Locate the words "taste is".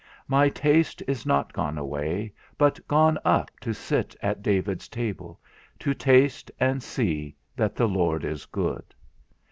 0.49-1.27